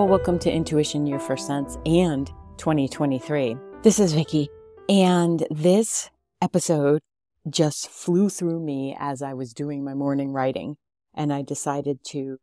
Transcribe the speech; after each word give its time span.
Well, 0.00 0.08
welcome 0.08 0.38
to 0.38 0.50
Intuition 0.50 1.06
Your 1.06 1.18
First 1.18 1.46
Sense 1.46 1.76
and 1.84 2.26
2023. 2.56 3.54
This 3.82 3.98
is 3.98 4.14
Vicki, 4.14 4.48
and 4.88 5.46
this 5.50 6.08
episode 6.40 7.02
just 7.50 7.90
flew 7.90 8.30
through 8.30 8.60
me 8.60 8.96
as 8.98 9.20
I 9.20 9.34
was 9.34 9.52
doing 9.52 9.84
my 9.84 9.92
morning 9.92 10.32
writing, 10.32 10.78
and 11.12 11.30
I 11.30 11.42
decided 11.42 12.02
to 12.04 12.38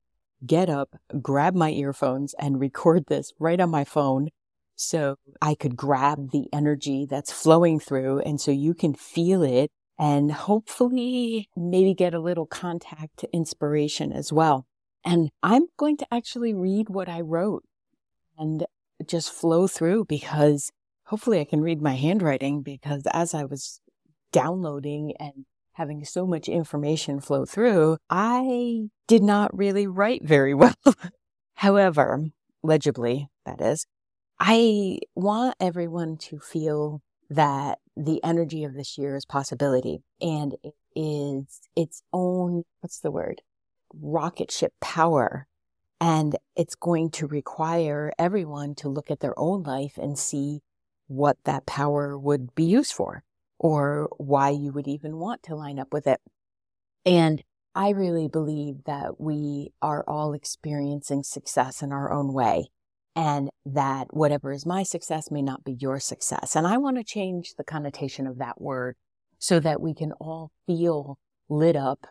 get 0.46 0.70
up, 0.70 1.00
grab 1.20 1.56
my 1.56 1.72
earphones, 1.72 2.36
and 2.38 2.60
record 2.60 3.06
this 3.08 3.34
right 3.40 3.60
on 3.60 3.72
my 3.72 3.84
phone 3.84 4.30
so 4.76 5.16
I 5.42 5.56
could 5.56 5.76
grab 5.76 6.30
the 6.30 6.50
energy 6.54 7.08
that's 7.10 7.32
flowing 7.32 7.80
through, 7.80 8.20
and 8.20 8.40
so 8.40 8.52
you 8.52 8.76
can 8.76 8.94
feel 8.94 9.42
it 9.42 9.72
and 9.98 10.32
hopefully 10.32 11.50
maybe 11.56 11.96
get 11.96 12.14
a 12.14 12.20
little 12.20 12.46
contact 12.46 13.26
inspiration 13.34 14.12
as 14.12 14.32
well. 14.32 14.68
And 15.08 15.32
I'm 15.42 15.68
going 15.78 15.96
to 15.98 16.14
actually 16.14 16.54
read 16.54 16.90
what 16.90 17.08
I 17.08 17.22
wrote 17.22 17.64
and 18.38 18.66
just 19.06 19.32
flow 19.32 19.66
through 19.66 20.04
because 20.04 20.70
hopefully 21.06 21.40
I 21.40 21.46
can 21.46 21.62
read 21.62 21.82
my 21.82 21.96
handwriting 21.96 22.62
because 22.62 23.04
as 23.14 23.34
I 23.34 23.46
was 23.46 23.80
downloading 24.34 25.14
and 25.18 25.46
having 25.76 26.04
so 26.04 26.28
much 26.28 26.50
information 26.50 27.22
flow 27.22 27.46
through, 27.46 28.00
I 28.10 28.90
did 29.08 29.24
not 29.24 29.58
really 29.58 29.88
write 29.88 30.26
very 30.26 30.54
well. 30.62 30.76
However, 31.56 32.26
legibly, 32.62 33.30
that 33.46 33.62
is, 33.62 33.86
I 34.42 35.00
want 35.16 35.56
everyone 35.62 36.18
to 36.18 36.38
feel 36.38 37.02
that 37.30 37.80
the 37.96 38.22
energy 38.26 38.66
of 38.66 38.74
this 38.74 38.98
year 38.98 39.16
is 39.16 39.26
possibility 39.26 40.00
and 40.20 40.56
it 40.64 40.74
is 40.98 41.62
its 41.78 42.02
own, 42.12 42.64
what's 42.82 43.00
the 43.00 43.10
word? 43.10 43.42
Rocket 43.94 44.52
ship 44.52 44.74
power. 44.82 45.48
And 46.00 46.38
it's 46.56 46.76
going 46.76 47.10
to 47.12 47.28
require 47.28 48.12
everyone 48.20 48.76
to 48.76 48.90
look 48.90 49.10
at 49.10 49.20
their 49.20 49.38
own 49.38 49.64
life 49.64 49.98
and 49.98 50.18
see 50.18 50.62
what 51.08 51.38
that 51.46 51.66
power 51.66 52.18
would 52.18 52.54
be 52.54 52.66
used 52.66 52.94
for 52.94 53.24
or 53.58 54.10
why 54.18 54.50
you 54.50 54.72
would 54.72 54.88
even 54.88 55.18
want 55.18 55.42
to 55.44 55.56
line 55.56 55.80
up 55.80 55.92
with 55.92 56.06
it. 56.06 56.22
And 57.06 57.44
I 57.74 57.90
really 57.90 58.28
believe 58.28 58.84
that 58.86 59.20
we 59.20 59.72
are 59.82 60.04
all 60.08 60.34
experiencing 60.34 61.24
success 61.24 61.82
in 61.82 61.92
our 61.92 62.12
own 62.12 62.34
way 62.34 62.70
and 63.16 63.50
that 63.66 64.08
whatever 64.16 64.52
is 64.52 64.66
my 64.66 64.84
success 64.84 65.32
may 65.32 65.42
not 65.42 65.64
be 65.64 65.74
your 65.80 66.00
success. 66.00 66.56
And 66.56 66.68
I 66.68 66.78
want 66.78 66.98
to 66.98 67.04
change 67.04 67.56
the 67.56 67.64
connotation 67.64 68.28
of 68.28 68.38
that 68.38 68.62
word 68.62 68.96
so 69.40 69.60
that 69.60 69.82
we 69.82 69.94
can 69.94 70.12
all 70.14 70.52
feel 70.66 71.18
lit 71.50 71.76
up 71.76 72.08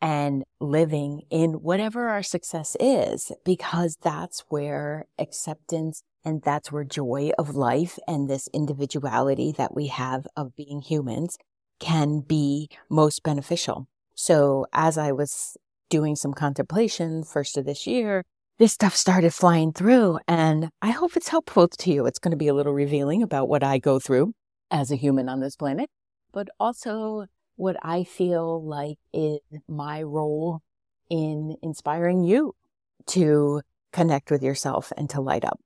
and 0.00 0.44
living 0.60 1.22
in 1.30 1.54
whatever 1.54 2.08
our 2.08 2.22
success 2.22 2.76
is, 2.80 3.32
because 3.44 3.96
that's 4.02 4.44
where 4.48 5.06
acceptance 5.18 6.02
and 6.24 6.42
that's 6.42 6.72
where 6.72 6.84
joy 6.84 7.30
of 7.38 7.54
life 7.54 7.98
and 8.06 8.28
this 8.28 8.48
individuality 8.52 9.52
that 9.52 9.74
we 9.74 9.88
have 9.88 10.26
of 10.36 10.56
being 10.56 10.80
humans 10.80 11.36
can 11.80 12.20
be 12.20 12.68
most 12.90 13.22
beneficial. 13.22 13.86
So 14.14 14.66
as 14.72 14.96
I 14.96 15.12
was 15.12 15.56
doing 15.90 16.16
some 16.16 16.32
contemplation 16.32 17.24
first 17.24 17.56
of 17.56 17.64
this 17.64 17.86
year, 17.86 18.22
this 18.58 18.72
stuff 18.72 18.94
started 18.94 19.34
flying 19.34 19.72
through 19.72 20.18
and 20.28 20.68
I 20.80 20.90
hope 20.90 21.16
it's 21.16 21.28
helpful 21.28 21.68
to 21.68 21.90
you. 21.90 22.06
It's 22.06 22.18
going 22.18 22.30
to 22.30 22.36
be 22.36 22.48
a 22.48 22.54
little 22.54 22.72
revealing 22.72 23.22
about 23.22 23.48
what 23.48 23.64
I 23.64 23.78
go 23.78 23.98
through 23.98 24.32
as 24.70 24.90
a 24.90 24.96
human 24.96 25.28
on 25.28 25.40
this 25.40 25.56
planet, 25.56 25.88
but 26.32 26.48
also 26.60 27.26
what 27.56 27.76
I 27.82 28.04
feel 28.04 28.64
like 28.64 28.98
is 29.12 29.40
my 29.68 30.02
role 30.02 30.60
in 31.10 31.56
inspiring 31.62 32.24
you 32.24 32.54
to 33.06 33.62
connect 33.92 34.30
with 34.30 34.42
yourself 34.42 34.92
and 34.96 35.08
to 35.10 35.20
light 35.20 35.44
up. 35.44 35.60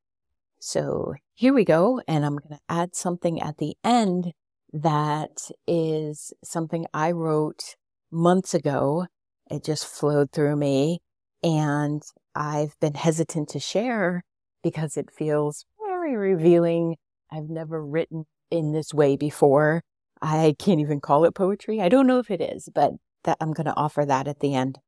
So 0.58 1.14
here 1.34 1.54
we 1.54 1.64
go. 1.64 2.00
And 2.06 2.26
I'm 2.26 2.36
going 2.36 2.56
to 2.56 2.60
add 2.68 2.94
something 2.94 3.40
at 3.40 3.58
the 3.58 3.76
end 3.84 4.32
that 4.72 5.50
is 5.66 6.32
something 6.44 6.86
I 6.92 7.12
wrote 7.12 7.76
months 8.10 8.54
ago. 8.54 9.06
It 9.50 9.64
just 9.64 9.86
flowed 9.86 10.32
through 10.32 10.56
me 10.56 11.00
and 11.42 12.02
I've 12.34 12.78
been 12.80 12.94
hesitant 12.94 13.48
to 13.50 13.60
share 13.60 14.24
because 14.62 14.96
it 14.96 15.10
feels 15.16 15.64
very 15.78 16.16
revealing. 16.16 16.96
I've 17.30 17.48
never 17.48 17.84
written 17.84 18.24
in 18.50 18.72
this 18.72 18.92
way 18.92 19.16
before. 19.16 19.82
I 20.20 20.54
can't 20.58 20.80
even 20.80 21.00
call 21.00 21.24
it 21.24 21.34
poetry. 21.34 21.80
I 21.80 21.88
don't 21.88 22.06
know 22.06 22.18
if 22.18 22.30
it 22.30 22.40
is, 22.40 22.68
but 22.74 22.92
that 23.24 23.36
I'm 23.40 23.52
going 23.52 23.66
to 23.66 23.76
offer 23.76 24.04
that 24.04 24.28
at 24.28 24.40
the 24.40 24.54
end. 24.54 24.78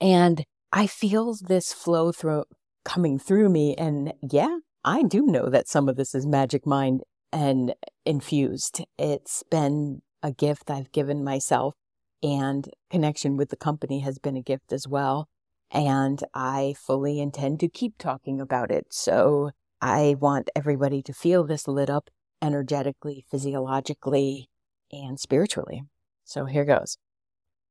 And 0.00 0.44
I 0.72 0.86
feel 0.86 1.34
this 1.40 1.72
flow 1.72 2.12
through 2.12 2.44
coming 2.84 3.18
through 3.18 3.48
me. 3.48 3.74
And 3.76 4.12
yeah, 4.22 4.58
I 4.84 5.02
do 5.02 5.26
know 5.26 5.48
that 5.48 5.68
some 5.68 5.88
of 5.88 5.96
this 5.96 6.14
is 6.14 6.26
magic 6.26 6.66
mind 6.66 7.02
and 7.32 7.74
infused. 8.04 8.84
It's 8.98 9.42
been 9.50 10.02
a 10.22 10.32
gift 10.32 10.70
I've 10.70 10.92
given 10.92 11.24
myself 11.24 11.74
and 12.22 12.68
connection 12.90 13.36
with 13.36 13.50
the 13.50 13.56
company 13.56 14.00
has 14.00 14.18
been 14.18 14.36
a 14.36 14.42
gift 14.42 14.72
as 14.72 14.86
well. 14.86 15.28
And 15.70 16.22
I 16.34 16.74
fully 16.78 17.20
intend 17.20 17.60
to 17.60 17.68
keep 17.68 17.98
talking 17.98 18.40
about 18.40 18.70
it. 18.70 18.86
So 18.90 19.50
I 19.80 20.16
want 20.20 20.50
everybody 20.54 21.02
to 21.02 21.12
feel 21.12 21.44
this 21.44 21.66
lit 21.66 21.90
up 21.90 22.10
energetically, 22.42 23.24
physiologically, 23.30 24.48
and 24.90 25.18
spiritually. 25.18 25.82
So 26.24 26.44
here 26.44 26.64
goes. 26.64 26.98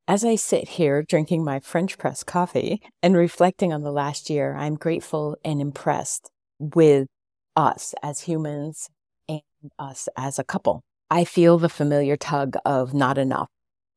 As 0.08 0.26
I 0.26 0.36
sit 0.36 0.70
here 0.70 1.04
drinking 1.04 1.44
my 1.44 1.60
French 1.60 1.98
press 1.98 2.24
coffee 2.24 2.82
and 3.04 3.16
reflecting 3.16 3.72
on 3.72 3.84
the 3.84 3.92
last 3.92 4.30
year, 4.30 4.56
I'm 4.56 4.76
grateful 4.76 5.38
and 5.46 5.62
impressed 5.62 6.32
with 6.60 7.08
us 7.56 7.94
as 8.02 8.22
humans 8.22 8.90
and 9.30 9.42
us 9.78 10.10
as 10.18 10.40
a 10.40 10.44
couple. 10.44 10.82
I 11.10 11.24
feel 11.24 11.58
the 11.58 11.70
familiar 11.70 12.18
tug 12.18 12.56
of 12.66 12.94
not 12.94 13.18
enough, 13.18 13.50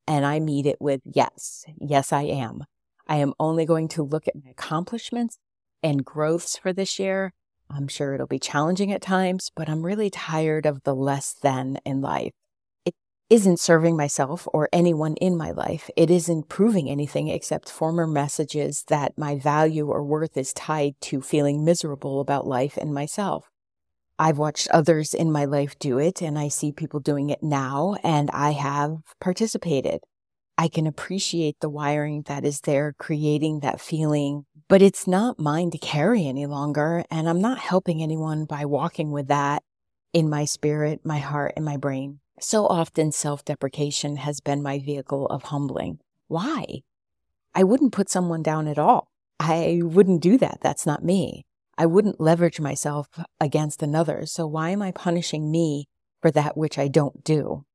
and 0.07 0.25
I 0.25 0.39
meet 0.39 0.65
it 0.65 0.77
with 0.79 1.01
yes, 1.05 1.65
yes, 1.79 2.13
I 2.13 2.23
am. 2.23 2.65
I 3.07 3.17
am 3.17 3.33
only 3.39 3.65
going 3.65 3.87
to 3.89 4.03
look 4.03 4.27
at 4.27 4.35
my 4.35 4.51
accomplishments 4.51 5.37
and 5.81 6.05
growths 6.05 6.57
for 6.57 6.73
this 6.73 6.99
year 6.99 7.33
I'm 7.69 7.87
sure 7.87 8.13
it'll 8.13 8.27
be 8.27 8.39
challenging 8.39 8.91
at 8.91 9.01
times, 9.01 9.51
but 9.55 9.69
I'm 9.69 9.85
really 9.85 10.09
tired 10.09 10.65
of 10.65 10.83
the 10.83 10.95
less 10.95 11.33
than 11.33 11.79
in 11.85 12.01
life. 12.01 12.31
It 12.85 12.93
isn't 13.29 13.59
serving 13.59 13.97
myself 13.97 14.47
or 14.53 14.69
anyone 14.71 15.15
in 15.15 15.35
my 15.35 15.51
life. 15.51 15.89
It 15.97 16.09
isn't 16.09 16.49
proving 16.49 16.89
anything 16.89 17.27
except 17.27 17.69
former 17.69 18.07
messages 18.07 18.83
that 18.87 19.17
my 19.17 19.37
value 19.37 19.87
or 19.89 20.03
worth 20.03 20.37
is 20.37 20.53
tied 20.53 20.95
to 21.01 21.21
feeling 21.21 21.65
miserable 21.65 22.19
about 22.19 22.47
life 22.47 22.77
and 22.77 22.93
myself. 22.93 23.49
I've 24.17 24.37
watched 24.37 24.69
others 24.69 25.13
in 25.13 25.31
my 25.31 25.43
life 25.43 25.77
do 25.77 25.97
it 25.97 26.21
and 26.21 26.39
I 26.39 26.47
see 26.47 26.71
people 26.71 27.01
doing 27.01 27.29
it 27.29 27.43
now 27.43 27.95
and 28.03 28.29
I 28.31 28.51
have 28.51 28.97
participated. 29.19 29.99
I 30.57 30.67
can 30.67 30.87
appreciate 30.87 31.57
the 31.59 31.69
wiring 31.69 32.23
that 32.23 32.45
is 32.45 32.61
there 32.61 32.93
creating 32.97 33.59
that 33.59 33.81
feeling 33.81 34.45
but 34.67 34.81
it's 34.81 35.07
not 35.07 35.39
mine 35.39 35.69
to 35.71 35.77
carry 35.77 36.25
any 36.25 36.45
longer. 36.45 37.03
And 37.11 37.29
I'm 37.29 37.41
not 37.41 37.59
helping 37.59 38.01
anyone 38.01 38.45
by 38.45 38.65
walking 38.65 39.11
with 39.11 39.27
that 39.27 39.63
in 40.13 40.29
my 40.29 40.45
spirit, 40.45 41.01
my 41.03 41.19
heart, 41.19 41.53
and 41.55 41.65
my 41.65 41.77
brain. 41.77 42.19
So 42.39 42.65
often 42.65 43.11
self 43.11 43.45
deprecation 43.45 44.17
has 44.17 44.39
been 44.39 44.63
my 44.63 44.79
vehicle 44.79 45.27
of 45.27 45.43
humbling. 45.43 45.99
Why? 46.27 46.81
I 47.53 47.63
wouldn't 47.63 47.93
put 47.93 48.09
someone 48.09 48.43
down 48.43 48.67
at 48.67 48.79
all. 48.79 49.09
I 49.39 49.81
wouldn't 49.83 50.21
do 50.21 50.37
that. 50.39 50.59
That's 50.61 50.85
not 50.85 51.03
me. 51.03 51.45
I 51.77 51.85
wouldn't 51.85 52.19
leverage 52.21 52.59
myself 52.59 53.07
against 53.39 53.83
another. 53.83 54.25
So 54.25 54.47
why 54.47 54.71
am 54.71 54.81
I 54.81 54.91
punishing 54.91 55.51
me 55.51 55.87
for 56.21 56.31
that 56.31 56.57
which 56.57 56.77
I 56.77 56.87
don't 56.87 57.23
do? 57.23 57.65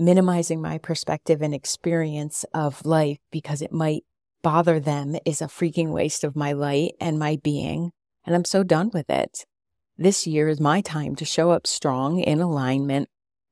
Minimizing 0.00 0.62
my 0.62 0.78
perspective 0.78 1.42
and 1.42 1.54
experience 1.54 2.46
of 2.54 2.86
life 2.86 3.18
because 3.30 3.60
it 3.60 3.70
might 3.70 4.04
bother 4.42 4.80
them 4.80 5.14
is 5.26 5.42
a 5.42 5.46
freaking 5.46 5.90
waste 5.90 6.24
of 6.24 6.34
my 6.34 6.52
light 6.52 6.92
and 7.02 7.18
my 7.18 7.38
being, 7.44 7.92
and 8.24 8.34
I'm 8.34 8.46
so 8.46 8.62
done 8.62 8.90
with 8.94 9.10
it. 9.10 9.44
This 9.98 10.26
year 10.26 10.48
is 10.48 10.58
my 10.58 10.80
time 10.80 11.16
to 11.16 11.26
show 11.26 11.50
up 11.50 11.66
strong, 11.66 12.18
in 12.18 12.40
alignment, 12.40 13.10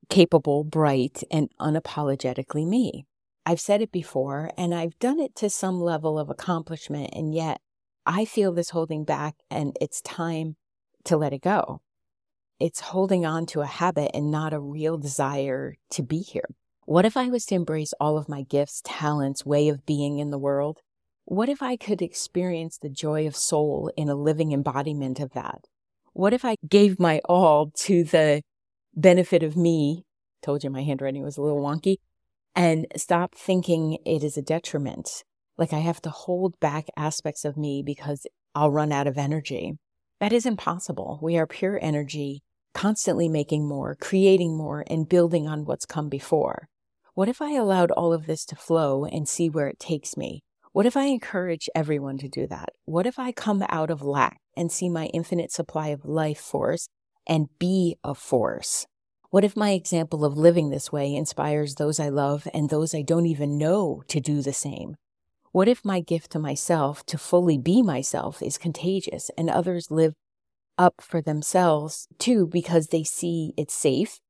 capable, 0.08 0.64
bright, 0.64 1.22
and 1.30 1.50
unapologetically 1.60 2.66
me. 2.66 3.04
I've 3.44 3.60
said 3.60 3.82
it 3.82 3.92
before, 3.92 4.50
and 4.56 4.74
I've 4.74 4.98
done 4.98 5.20
it 5.20 5.34
to 5.36 5.50
some 5.50 5.82
level 5.82 6.18
of 6.18 6.30
accomplishment, 6.30 7.10
and 7.12 7.34
yet 7.34 7.60
I 8.06 8.24
feel 8.24 8.52
this 8.52 8.70
holding 8.70 9.04
back, 9.04 9.34
and 9.50 9.76
it's 9.82 10.00
time 10.00 10.56
to 11.04 11.18
let 11.18 11.34
it 11.34 11.42
go. 11.42 11.82
It's 12.60 12.80
holding 12.80 13.24
on 13.24 13.46
to 13.46 13.60
a 13.60 13.66
habit 13.66 14.10
and 14.14 14.32
not 14.32 14.52
a 14.52 14.58
real 14.58 14.98
desire 14.98 15.76
to 15.90 16.02
be 16.02 16.18
here. 16.18 16.48
What 16.86 17.04
if 17.04 17.16
I 17.16 17.28
was 17.28 17.46
to 17.46 17.54
embrace 17.54 17.92
all 18.00 18.18
of 18.18 18.28
my 18.28 18.42
gifts, 18.42 18.82
talents, 18.84 19.46
way 19.46 19.68
of 19.68 19.86
being 19.86 20.18
in 20.18 20.30
the 20.30 20.38
world? 20.38 20.80
What 21.24 21.48
if 21.48 21.62
I 21.62 21.76
could 21.76 22.02
experience 22.02 22.76
the 22.76 22.88
joy 22.88 23.28
of 23.28 23.36
soul 23.36 23.92
in 23.96 24.08
a 24.08 24.16
living 24.16 24.50
embodiment 24.50 25.20
of 25.20 25.34
that? 25.34 25.66
What 26.14 26.32
if 26.32 26.44
I 26.44 26.56
gave 26.68 26.98
my 26.98 27.20
all 27.26 27.70
to 27.76 28.02
the 28.02 28.42
benefit 28.92 29.44
of 29.44 29.56
me? 29.56 30.02
Told 30.42 30.64
you 30.64 30.70
my 30.70 30.82
handwriting 30.82 31.22
was 31.22 31.36
a 31.36 31.42
little 31.42 31.62
wonky 31.62 31.98
and 32.56 32.88
stop 32.96 33.36
thinking 33.36 33.98
it 34.04 34.24
is 34.24 34.36
a 34.36 34.42
detriment. 34.42 35.22
Like 35.56 35.72
I 35.72 35.78
have 35.78 36.02
to 36.02 36.10
hold 36.10 36.58
back 36.58 36.86
aspects 36.96 37.44
of 37.44 37.56
me 37.56 37.84
because 37.86 38.26
I'll 38.56 38.72
run 38.72 38.90
out 38.90 39.06
of 39.06 39.16
energy. 39.16 39.74
That 40.18 40.32
is 40.32 40.44
impossible. 40.44 41.20
We 41.22 41.38
are 41.38 41.46
pure 41.46 41.78
energy, 41.80 42.42
constantly 42.74 43.28
making 43.28 43.66
more, 43.66 43.96
creating 43.96 44.56
more, 44.56 44.84
and 44.86 45.08
building 45.08 45.46
on 45.46 45.64
what's 45.64 45.86
come 45.86 46.08
before. 46.08 46.68
What 47.14 47.28
if 47.28 47.42
I 47.42 47.52
allowed 47.52 47.90
all 47.90 48.12
of 48.12 48.26
this 48.26 48.44
to 48.46 48.56
flow 48.56 49.04
and 49.04 49.28
see 49.28 49.48
where 49.48 49.68
it 49.68 49.80
takes 49.80 50.16
me? 50.16 50.42
What 50.72 50.86
if 50.86 50.96
I 50.96 51.06
encourage 51.06 51.68
everyone 51.74 52.18
to 52.18 52.28
do 52.28 52.46
that? 52.46 52.68
What 52.84 53.06
if 53.06 53.18
I 53.18 53.32
come 53.32 53.64
out 53.68 53.90
of 53.90 54.02
lack 54.02 54.38
and 54.56 54.70
see 54.70 54.88
my 54.88 55.06
infinite 55.06 55.50
supply 55.50 55.88
of 55.88 56.04
life 56.04 56.38
force 56.38 56.88
and 57.26 57.48
be 57.58 57.96
a 58.04 58.14
force? 58.14 58.86
What 59.30 59.44
if 59.44 59.56
my 59.56 59.72
example 59.72 60.24
of 60.24 60.38
living 60.38 60.70
this 60.70 60.92
way 60.92 61.14
inspires 61.14 61.74
those 61.74 61.98
I 61.98 62.08
love 62.08 62.46
and 62.54 62.70
those 62.70 62.94
I 62.94 63.02
don't 63.02 63.26
even 63.26 63.58
know 63.58 64.02
to 64.08 64.20
do 64.20 64.40
the 64.40 64.52
same? 64.52 64.96
What 65.52 65.68
if 65.68 65.84
my 65.84 66.00
gift 66.00 66.32
to 66.32 66.38
myself 66.38 67.04
to 67.06 67.18
fully 67.18 67.58
be 67.58 67.82
myself 67.82 68.40
is 68.40 68.56
contagious 68.56 69.30
and 69.36 69.50
others 69.50 69.90
live 69.90 70.14
up 70.78 71.00
for 71.00 71.20
themselves 71.20 72.06
too 72.18 72.46
because 72.46 72.86
they 72.86 73.04
see 73.04 73.52
it's 73.56 73.74
safe 73.74 74.20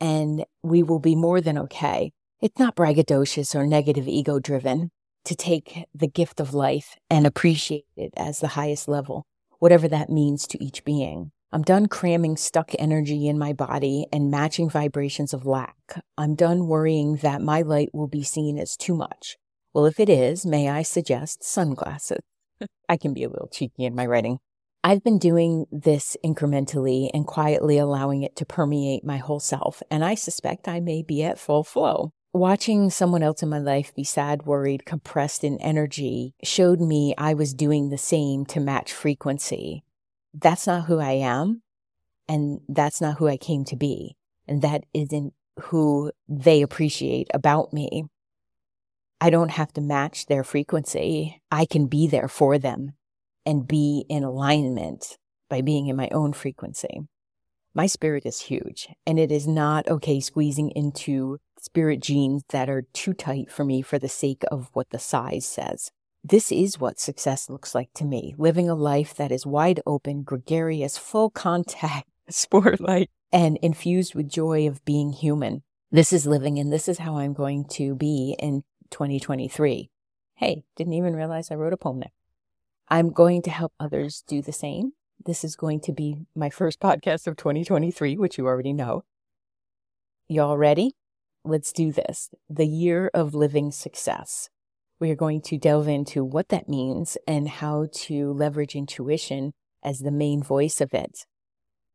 and 0.00 0.44
we 0.62 0.82
will 0.82 0.98
be 0.98 1.14
more 1.14 1.40
than 1.40 1.58
okay? 1.58 2.12
It's 2.40 2.58
not 2.58 2.76
braggadocious 2.76 3.54
or 3.54 3.66
negative 3.66 4.08
ego 4.08 4.38
driven 4.38 4.90
to 5.24 5.34
take 5.34 5.84
the 5.94 6.08
gift 6.08 6.40
of 6.40 6.54
life 6.54 6.96
and 7.10 7.26
appreciate 7.26 7.84
it 7.96 8.12
as 8.16 8.40
the 8.40 8.48
highest 8.48 8.88
level, 8.88 9.26
whatever 9.58 9.88
that 9.88 10.08
means 10.08 10.46
to 10.46 10.64
each 10.64 10.84
being. 10.84 11.32
I'm 11.50 11.62
done 11.62 11.86
cramming 11.86 12.36
stuck 12.36 12.72
energy 12.78 13.26
in 13.26 13.38
my 13.38 13.52
body 13.52 14.06
and 14.12 14.30
matching 14.30 14.68
vibrations 14.68 15.32
of 15.32 15.46
lack. 15.46 15.76
I'm 16.16 16.34
done 16.34 16.66
worrying 16.66 17.16
that 17.16 17.40
my 17.40 17.62
light 17.62 17.88
will 17.92 18.06
be 18.06 18.22
seen 18.22 18.58
as 18.58 18.76
too 18.76 18.94
much. 18.94 19.36
Well, 19.72 19.86
if 19.86 19.98
it 19.98 20.08
is, 20.08 20.44
may 20.44 20.68
I 20.68 20.82
suggest 20.82 21.42
sunglasses? 21.42 22.20
I 22.88 22.96
can 22.96 23.14
be 23.14 23.24
a 23.24 23.28
little 23.28 23.48
cheeky 23.48 23.84
in 23.84 23.94
my 23.94 24.04
writing. 24.04 24.38
I've 24.84 25.02
been 25.02 25.18
doing 25.18 25.66
this 25.72 26.16
incrementally 26.24 27.10
and 27.12 27.26
quietly 27.26 27.78
allowing 27.78 28.22
it 28.22 28.36
to 28.36 28.46
permeate 28.46 29.04
my 29.04 29.16
whole 29.16 29.40
self, 29.40 29.82
and 29.90 30.04
I 30.04 30.14
suspect 30.14 30.68
I 30.68 30.78
may 30.78 31.02
be 31.02 31.24
at 31.24 31.38
full 31.38 31.64
flow. 31.64 32.12
Watching 32.32 32.88
someone 32.90 33.22
else 33.22 33.42
in 33.42 33.48
my 33.48 33.58
life 33.58 33.92
be 33.94 34.04
sad, 34.04 34.46
worried, 34.46 34.84
compressed 34.84 35.42
in 35.42 35.58
energy 35.60 36.34
showed 36.44 36.80
me 36.80 37.14
I 37.18 37.34
was 37.34 37.54
doing 37.54 37.88
the 37.88 37.98
same 37.98 38.44
to 38.46 38.60
match 38.60 38.92
frequency. 38.92 39.82
That's 40.32 40.66
not 40.66 40.84
who 40.84 41.00
I 41.00 41.12
am. 41.12 41.62
And 42.28 42.60
that's 42.68 43.00
not 43.00 43.16
who 43.16 43.26
I 43.26 43.38
came 43.38 43.64
to 43.64 43.76
be. 43.76 44.16
And 44.46 44.62
that 44.62 44.84
isn't 44.92 45.32
who 45.58 46.12
they 46.28 46.62
appreciate 46.62 47.28
about 47.32 47.72
me. 47.72 48.04
I 49.20 49.30
don't 49.30 49.50
have 49.50 49.72
to 49.72 49.80
match 49.80 50.26
their 50.26 50.44
frequency. 50.44 51.42
I 51.50 51.64
can 51.64 51.86
be 51.86 52.06
there 52.06 52.28
for 52.28 52.58
them 52.58 52.92
and 53.48 53.66
be 53.66 54.04
in 54.10 54.24
alignment 54.24 55.16
by 55.48 55.62
being 55.62 55.86
in 55.86 55.96
my 55.96 56.10
own 56.10 56.34
frequency. 56.34 57.00
My 57.74 57.86
spirit 57.86 58.26
is 58.26 58.42
huge 58.42 58.90
and 59.06 59.18
it 59.18 59.32
is 59.32 59.48
not 59.48 59.88
okay 59.88 60.20
squeezing 60.20 60.70
into 60.72 61.38
spirit 61.58 62.00
jeans 62.00 62.42
that 62.50 62.68
are 62.68 62.84
too 62.92 63.14
tight 63.14 63.50
for 63.50 63.64
me 63.64 63.80
for 63.80 63.98
the 63.98 64.08
sake 64.08 64.42
of 64.50 64.68
what 64.74 64.90
the 64.90 64.98
size 64.98 65.46
says. 65.46 65.90
This 66.22 66.52
is 66.52 66.78
what 66.78 67.00
success 67.00 67.48
looks 67.48 67.74
like 67.74 67.88
to 67.94 68.04
me 68.04 68.34
living 68.36 68.68
a 68.68 68.74
life 68.74 69.14
that 69.14 69.32
is 69.32 69.46
wide 69.46 69.80
open, 69.86 70.24
gregarious, 70.24 70.98
full 70.98 71.30
contact, 71.30 72.06
sport-like, 72.28 73.08
and 73.32 73.56
infused 73.62 74.14
with 74.14 74.28
joy 74.28 74.68
of 74.68 74.84
being 74.84 75.14
human. 75.14 75.62
This 75.90 76.12
is 76.12 76.26
living, 76.26 76.58
and 76.58 76.70
this 76.70 76.86
is 76.86 76.98
how 76.98 77.16
I'm 77.16 77.32
going 77.32 77.64
to 77.72 77.94
be 77.94 78.36
in 78.38 78.64
2023. 78.90 79.88
Hey, 80.34 80.64
didn't 80.76 80.92
even 80.92 81.16
realize 81.16 81.50
I 81.50 81.54
wrote 81.54 81.72
a 81.72 81.78
poem 81.78 82.00
there. 82.00 82.10
I'm 82.90 83.10
going 83.10 83.42
to 83.42 83.50
help 83.50 83.72
others 83.78 84.24
do 84.26 84.42
the 84.42 84.52
same. 84.52 84.92
This 85.24 85.44
is 85.44 85.56
going 85.56 85.80
to 85.82 85.92
be 85.92 86.16
my 86.34 86.50
first 86.50 86.80
podcast 86.88 87.26
of 87.26 87.36
2023, 87.36 88.16
which 88.16 88.38
you 88.38 88.46
already 88.46 88.72
know. 88.72 89.04
Y'all 90.28 90.58
ready? 90.58 90.94
let's 91.48 91.72
do 91.72 91.92
this. 91.92 92.30
The 92.48 92.66
year 92.66 93.10
of 93.14 93.34
living 93.34 93.72
success. 93.72 94.48
We 95.00 95.10
are 95.10 95.16
going 95.16 95.42
to 95.42 95.58
delve 95.58 95.88
into 95.88 96.24
what 96.24 96.48
that 96.48 96.68
means 96.68 97.16
and 97.26 97.48
how 97.48 97.88
to 97.92 98.32
leverage 98.32 98.74
intuition 98.74 99.52
as 99.82 100.00
the 100.00 100.10
main 100.10 100.42
voice 100.42 100.80
of 100.80 100.92
it. 100.92 101.24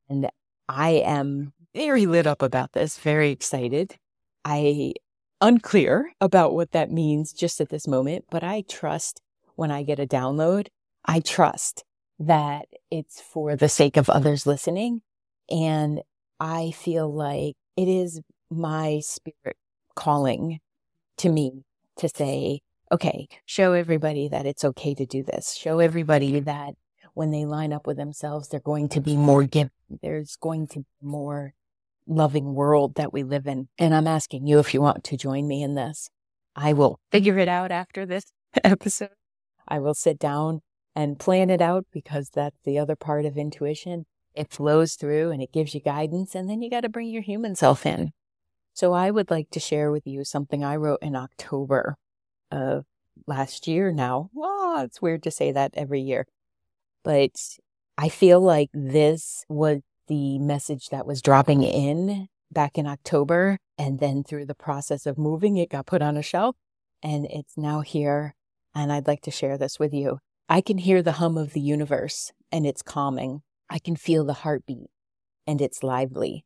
And 0.10 0.30
I 0.70 0.92
am 0.92 1.54
very 1.76 2.06
lit 2.06 2.26
up 2.26 2.42
about 2.42 2.74
this, 2.74 2.98
very 2.98 3.32
excited. 3.32 3.98
I 4.46 4.94
unclear 5.42 6.14
about 6.22 6.54
what 6.54 6.72
that 6.72 6.92
means 6.92 7.34
just 7.34 7.60
at 7.60 7.70
this 7.70 7.88
moment, 7.88 8.26
but 8.32 8.44
I 8.44 8.64
trust 8.70 9.20
when 9.56 9.70
I 9.70 9.84
get 9.84 10.00
a 10.00 10.08
download, 10.08 10.68
I 11.06 11.20
trust 11.20 11.84
that 12.20 12.68
it's 12.90 13.22
for 13.22 13.56
the 13.56 13.70
sake 13.70 13.98
of 13.98 14.10
others 14.10 14.46
listening. 14.46 15.02
And 15.50 16.02
I 16.40 16.72
feel 16.72 17.14
like 17.14 17.56
it 17.76 17.88
is 17.88 18.22
my 18.50 19.00
spirit 19.02 19.58
calling 19.96 20.60
to 21.18 21.30
me 21.30 21.64
to 21.98 22.10
say, 22.10 22.62
okay, 22.92 23.28
show 23.46 23.74
everybody 23.74 24.28
that 24.28 24.46
it's 24.46 24.64
okay 24.64 24.94
to 24.94 25.06
do 25.06 25.24
this. 25.24 25.54
Show 25.56 25.80
everybody 25.80 26.40
that 26.40 26.76
when 27.14 27.32
they 27.32 27.46
line 27.46 27.74
up 27.74 27.88
with 27.88 27.98
themselves, 27.98 28.48
they're 28.48 28.60
going 28.60 28.90
to 28.90 29.02
be 29.02 29.18
more 29.18 29.44
giving. 29.44 29.72
There's 30.02 30.36
going 30.36 30.68
to 30.70 30.80
be 30.80 30.86
more 31.02 31.54
loving 32.08 32.54
world 32.54 32.96
that 32.96 33.14
we 33.14 33.24
live 33.24 33.48
in. 33.48 33.68
And 33.78 33.94
I'm 33.94 34.08
asking 34.08 34.48
you 34.48 34.60
if 34.60 34.74
you 34.74 34.82
want 34.82 35.04
to 35.06 35.18
join 35.18 35.48
me 35.48 35.64
in 35.64 35.76
this. 35.76 36.10
I 36.56 36.74
will 36.74 37.00
figure 37.12 37.38
it 37.38 37.48
out 37.48 37.72
after 37.72 38.06
this 38.06 38.26
episode. 38.64 39.10
I 39.68 39.80
will 39.80 39.94
sit 39.94 40.20
down 40.20 40.62
and 40.96 41.20
plan 41.20 41.50
it 41.50 41.62
out 41.62 41.86
because 41.92 42.30
that's 42.30 42.60
the 42.64 42.78
other 42.78 42.96
part 42.96 43.26
of 43.26 43.38
intuition. 43.38 44.06
It 44.36 44.52
flows 44.52 44.96
through 44.96 45.32
and 45.32 45.42
it 45.42 45.52
gives 45.52 45.74
you 45.74 45.82
guidance. 45.82 46.36
And 46.36 46.50
then 46.50 46.62
you 46.62 46.70
got 46.70 46.82
to 46.82 46.90
bring 46.90 47.10
your 47.10 47.22
human 47.22 47.56
self 47.56 47.86
in. 47.86 48.12
So 48.74 48.94
I 48.94 49.12
would 49.12 49.30
like 49.30 49.50
to 49.52 49.60
share 49.60 49.92
with 49.92 50.08
you 50.08 50.24
something 50.24 50.64
I 50.64 50.76
wrote 50.76 51.00
in 51.02 51.16
October 51.16 51.96
of 52.52 52.86
last 53.28 53.68
year 53.68 53.92
now. 53.92 54.30
Well, 54.34 54.82
it's 54.82 55.02
weird 55.02 55.24
to 55.24 55.32
say 55.32 55.52
that 55.52 55.72
every 55.76 56.02
year, 56.02 56.26
but 57.04 57.32
I 57.98 58.10
feel 58.10 58.42
like 58.42 58.70
this 58.74 59.46
was 59.48 59.82
the 60.08 60.40
message 60.40 60.90
that 60.90 61.06
was 61.06 61.22
dropping 61.22 61.64
in 61.64 62.28
back 62.52 62.78
in 62.78 62.88
October. 62.88 63.58
And 63.78 64.00
then 64.00 64.24
through 64.24 64.46
the 64.46 64.56
process 64.56 65.06
of 65.06 65.18
moving, 65.18 65.58
it 65.58 65.70
got 65.70 65.86
put 65.86 66.02
on 66.02 66.18
a 66.18 66.24
shelf 66.24 66.56
and 67.02 67.26
it's 67.30 67.58
now 67.58 67.82
here. 67.82 68.36
And 68.76 68.92
I'd 68.92 69.08
like 69.08 69.22
to 69.22 69.32
share 69.32 69.58
this 69.58 69.78
with 69.78 69.94
you. 69.94 70.20
I 70.50 70.62
can 70.62 70.78
hear 70.80 71.02
the 71.02 71.14
hum 71.14 71.38
of 71.38 71.54
the 71.54 71.62
universe 71.62 72.32
and 72.52 72.66
it's 72.66 72.82
calming. 72.82 73.42
I 73.70 73.80
can 73.80 73.96
feel 73.96 74.26
the 74.26 74.34
heartbeat 74.34 74.90
and 75.48 75.62
it's 75.62 75.84
lively. 75.84 76.46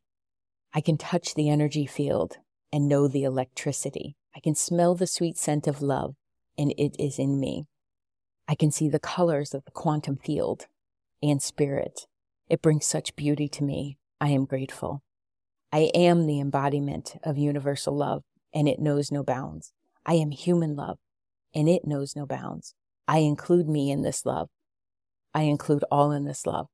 I 0.74 0.80
can 0.80 0.96
touch 0.96 1.34
the 1.34 1.48
energy 1.48 1.86
field 1.86 2.38
and 2.72 2.88
know 2.88 3.08
the 3.08 3.24
electricity. 3.24 4.16
I 4.36 4.40
can 4.40 4.54
smell 4.54 4.94
the 4.94 5.06
sweet 5.06 5.36
scent 5.36 5.66
of 5.66 5.82
love, 5.82 6.14
and 6.56 6.72
it 6.76 6.94
is 6.98 7.18
in 7.18 7.40
me. 7.40 7.66
I 8.46 8.54
can 8.54 8.70
see 8.70 8.88
the 8.88 9.00
colors 9.00 9.54
of 9.54 9.64
the 9.64 9.70
quantum 9.70 10.16
field 10.16 10.66
and 11.22 11.42
spirit. 11.42 12.06
It 12.48 12.62
brings 12.62 12.86
such 12.86 13.16
beauty 13.16 13.48
to 13.48 13.64
me. 13.64 13.98
I 14.20 14.28
am 14.28 14.44
grateful. 14.44 15.02
I 15.72 15.90
am 15.94 16.26
the 16.26 16.40
embodiment 16.40 17.16
of 17.24 17.38
universal 17.38 17.96
love, 17.96 18.22
and 18.54 18.68
it 18.68 18.78
knows 18.78 19.10
no 19.10 19.22
bounds. 19.22 19.72
I 20.06 20.14
am 20.14 20.30
human 20.30 20.76
love, 20.76 20.98
and 21.54 21.68
it 21.68 21.86
knows 21.86 22.14
no 22.14 22.26
bounds. 22.26 22.74
I 23.08 23.18
include 23.18 23.68
me 23.68 23.90
in 23.90 24.02
this 24.02 24.26
love. 24.26 24.50
I 25.34 25.42
include 25.42 25.84
all 25.90 26.12
in 26.12 26.24
this 26.24 26.46
love. 26.46 26.68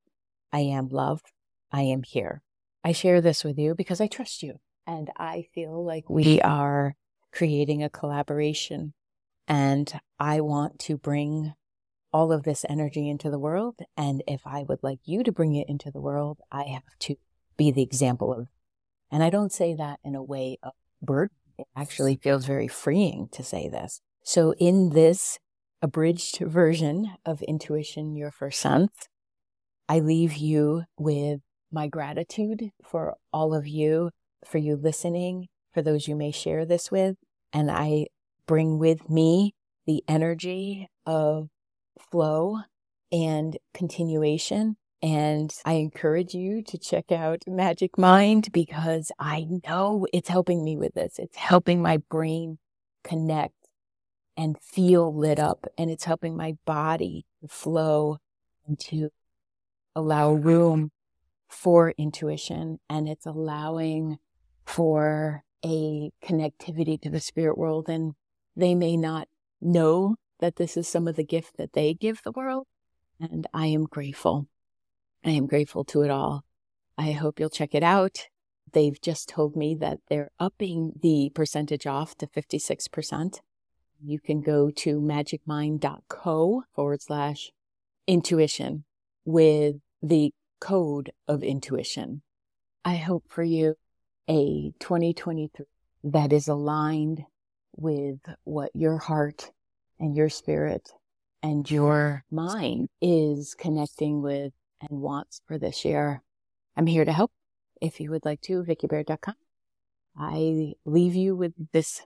I 0.53 0.61
am 0.61 0.88
love. 0.88 1.23
I 1.71 1.83
am 1.83 2.03
here. 2.03 2.43
I 2.83 2.93
share 2.93 3.21
this 3.21 3.45
with 3.45 3.57
you 3.57 3.75
because 3.75 4.00
I 4.00 4.09
trust 4.09 4.43
you 4.43 4.59
and 4.87 5.11
I 5.17 5.47
feel 5.55 5.85
like 5.85 6.11
we 6.11 6.41
are 6.41 6.97
creating 7.33 7.83
a 7.83 7.88
collaboration 7.88 8.95
and 9.47 9.93
I 10.19 10.41
want 10.41 10.79
to 10.81 10.97
bring 10.97 11.55
all 12.12 12.33
of 12.33 12.43
this 12.43 12.64
energy 12.69 13.09
into 13.09 13.31
the 13.31 13.38
world. 13.38 13.81
And 13.97 14.23
if 14.26 14.43
I 14.45 14.64
would 14.69 14.83
like 14.83 15.00
you 15.05 15.23
to 15.23 15.33
bring 15.33 15.55
it 15.55 15.69
into 15.69 15.91
the 15.91 16.00
world, 16.00 16.38
I 16.50 16.64
have 16.64 16.83
to 17.00 17.17
be 17.57 17.71
the 17.71 17.83
example 17.83 18.33
of, 18.33 18.49
and 19.11 19.23
I 19.23 19.31
don't 19.31 19.53
say 19.53 19.75
that 19.75 20.00
in 20.05 20.14
a 20.14 20.23
way 20.23 20.59
of 20.62 20.73
burden. 21.00 21.37
It 21.59 21.67
actually 21.76 22.17
feels 22.17 22.45
very 22.45 22.67
freeing 22.67 23.29
to 23.33 23.45
say 23.45 23.69
this. 23.69 24.00
So 24.25 24.55
in 24.59 24.91
this 24.91 25.38
abridged 25.85 26.38
version 26.38 27.12
of 27.26 27.43
Intuition 27.43 28.17
Your 28.17 28.31
First 28.31 28.59
Sense, 28.59 29.07
I 29.87 30.00
leave 30.00 30.35
you 30.35 30.85
with 30.99 31.41
my 31.71 31.88
gratitude 31.88 32.71
for 32.83 33.17
all 33.35 33.53
of 33.53 33.67
you, 33.67 34.09
for 34.47 34.57
you 34.57 34.76
listening, 34.76 35.49
for 35.75 35.83
those 35.83 36.09
you 36.09 36.17
may 36.17 36.31
share 36.31 36.64
this 36.64 36.91
with. 36.91 37.17
And 37.53 37.71
I 37.71 38.07
bring 38.47 38.79
with 38.79 39.11
me 39.11 39.53
the 39.87 40.03
energy 40.09 40.88
of 41.05 41.49
flow 42.11 42.61
and 43.12 43.59
continuation. 43.75 44.76
And 45.03 45.55
I 45.67 45.75
encourage 45.75 46.33
you 46.33 46.62
to 46.62 46.79
check 46.79 47.12
out 47.12 47.43
Magic 47.47 47.99
Mind 47.99 48.53
because 48.53 49.12
I 49.19 49.47
know 49.69 50.07
it's 50.14 50.31
helping 50.31 50.64
me 50.64 50.79
with 50.79 50.95
this. 50.95 51.19
It's 51.19 51.37
helping 51.37 51.83
my 51.83 51.99
brain 52.09 52.57
connect 53.03 53.63
and 54.37 54.59
feel 54.59 55.14
lit 55.14 55.38
up, 55.38 55.67
and 55.79 55.91
it's 55.91 56.05
helping 56.05 56.37
my 56.37 56.57
body 56.64 57.25
to 57.41 57.49
flow 57.49 58.19
to 58.79 59.11
allow 59.95 60.33
room 60.33 60.91
for 61.49 61.91
intuition 61.97 62.79
and 62.88 63.09
it's 63.09 63.26
allowing 63.26 64.19
for 64.64 65.45
a 65.64 66.11
connectivity 66.23 67.00
to 67.00 67.11
the 67.11 67.21
spirit 67.21 67.57
world. 67.57 67.88
And 67.88 68.14
they 68.57 68.75
may 68.75 68.97
not 68.97 69.29
know 69.61 70.17
that 70.41 70.57
this 70.57 70.76
is 70.76 70.88
some 70.88 71.07
of 71.07 71.17
the 71.17 71.25
gift 71.25 71.57
that 71.57 71.73
they 71.73 71.95
give 71.95 72.23
the 72.23 72.33
world. 72.33 72.67
And 73.21 73.47
I 73.55 73.67
am 73.67 73.85
grateful. 73.85 74.49
I 75.25 75.31
am 75.31 75.47
grateful 75.47 75.85
to 75.85 76.03
it 76.03 76.11
all. 76.11 76.45
I 76.99 77.12
hope 77.12 77.38
you'll 77.38 77.50
check 77.50 77.75
it 77.75 77.83
out. 77.83 78.29
They've 78.73 79.00
just 79.00 79.29
told 79.29 79.57
me 79.57 79.75
that 79.76 80.00
they're 80.09 80.31
upping 80.41 80.95
the 81.00 81.31
percentage 81.35 81.87
off 81.87 82.17
to 82.17 82.26
56%. 82.26 83.41
You 84.06 84.20
can 84.20 84.42
go 84.42 84.70
to 84.70 85.00
magicmind.co 85.00 86.64
forward 86.75 87.02
slash 87.02 87.50
intuition 88.06 88.84
with 89.25 89.76
the 90.02 90.32
code 90.61 91.11
of 91.26 91.42
intuition. 91.42 92.20
I 92.84 92.96
hope 92.96 93.25
for 93.28 93.42
you 93.42 93.76
a 94.28 94.73
2023 94.78 95.64
that 96.04 96.34
is 96.34 96.49
aligned 96.49 97.23
with 97.76 98.18
what 98.44 98.70
your 98.75 98.99
heart 98.99 99.50
and 99.99 100.14
your 100.14 100.28
spirit 100.28 100.90
and 101.42 101.70
your 101.70 102.25
mind 102.30 102.88
is 103.00 103.54
connecting 103.58 104.20
with 104.20 104.52
and 104.82 105.00
wants 105.00 105.40
for 105.46 105.56
this 105.56 105.82
year. 105.82 106.23
I'm 106.76 106.87
here 106.87 107.06
to 107.06 107.12
help. 107.12 107.32
If 107.80 108.00
you 108.00 108.11
would 108.11 108.26
like 108.26 108.42
to, 108.42 108.62
vickibaird.com. 108.64 109.34
I 110.18 110.75
leave 110.84 111.14
you 111.14 111.34
with 111.34 111.54
this 111.73 112.02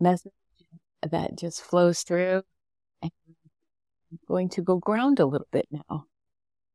message 0.00 0.32
that 1.08 1.36
just 1.36 1.62
flows 1.62 2.02
through. 2.02 2.42
And 3.02 3.10
I'm 4.10 4.18
going 4.28 4.48
to 4.50 4.62
go 4.62 4.76
ground 4.76 5.20
a 5.20 5.26
little 5.26 5.48
bit 5.52 5.66
now. 5.70 6.06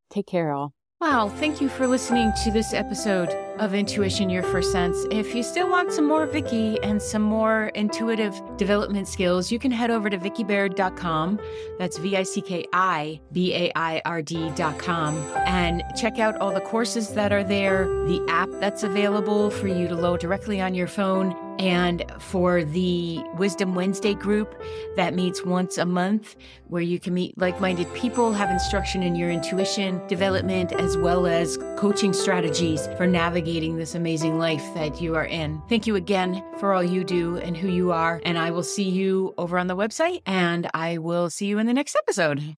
Take 0.10 0.28
care, 0.28 0.52
all. 0.52 0.74
Wow, 1.02 1.30
thank 1.30 1.60
you 1.62 1.68
for 1.68 1.88
listening 1.88 2.32
to 2.44 2.52
this 2.52 2.76
episode 2.76 3.30
of 3.58 3.74
Intuition 3.74 4.30
Your 4.30 4.44
First 4.44 4.72
Sense. 4.72 5.04
If 5.10 5.34
you 5.34 5.42
still 5.42 5.68
want 5.68 5.92
some 5.92 6.08
more 6.08 6.28
Vicki 6.28 6.78
and 6.84 7.02
some 7.02 7.24
more 7.24 7.70
intuitive 7.70 8.40
development 8.56 9.08
skills, 9.08 9.52
you 9.52 9.58
can 9.58 9.72
head 9.72 9.90
over 9.90 10.12
to 10.12 10.18
vickibaird.com. 10.20 11.40
That's 11.80 11.98
V 11.98 12.18
I 12.18 12.22
C 12.22 12.40
K 12.42 12.68
I 12.72 13.20
B 13.32 13.52
A 13.56 13.72
I 13.76 14.04
R 14.06 14.22
D.com 14.22 15.18
and 15.48 15.82
check 15.98 16.20
out 16.20 16.38
all 16.38 16.52
the 16.52 16.62
courses 16.62 17.16
that 17.16 17.34
are 17.34 17.44
there, 17.44 17.86
the 18.06 18.24
app 18.30 18.50
that's 18.60 18.84
available 18.84 19.50
for 19.50 19.68
you 19.68 19.88
to 19.88 19.96
load 19.96 20.20
directly 20.20 20.62
on 20.62 20.76
your 20.76 20.88
phone 20.88 21.36
and 21.60 22.04
for 22.20 22.64
the 22.64 23.20
Wisdom 23.36 23.76
Wednesday 23.76 24.14
group 24.14 24.56
that 24.96 25.14
meets 25.14 25.44
once 25.44 25.78
a 25.78 25.86
month, 25.86 26.36
where 26.68 26.82
you 26.82 27.00
can 27.00 27.14
meet 27.14 27.38
like 27.38 27.60
minded 27.60 27.92
people, 27.94 28.34
have 28.34 28.50
instruction 28.50 29.04
in 29.04 29.16
your 29.16 29.30
intuition 29.30 30.06
development, 30.08 30.72
as 30.74 30.98
well 30.98 31.28
as 31.28 31.58
coaching 31.78 32.14
strategies 32.14 32.88
for 32.98 33.06
navigating 33.08 33.78
this 33.78 33.96
amazing 33.96 34.40
life 34.40 34.64
that 34.74 35.02
you 35.02 35.16
are 35.16 35.26
in. 35.26 35.62
Thank 35.70 35.88
you 35.88 35.96
again 35.96 36.44
for 36.58 36.74
all 36.74 36.84
you 36.84 37.04
do 37.04 37.38
and 37.38 37.56
who 37.56 37.68
you 37.68 37.92
are. 37.92 38.22
And 38.26 38.38
I 38.38 38.52
will 38.52 38.64
see 38.64 38.90
you 38.90 39.34
over 39.38 39.58
on 39.58 39.68
the 39.68 39.76
website, 39.76 40.22
and 40.26 40.70
I 40.74 40.98
will 40.98 41.30
see 41.30 41.48
you 41.48 41.60
in 41.60 41.68
the 41.68 41.74
next 41.74 41.96
episode. 41.96 42.58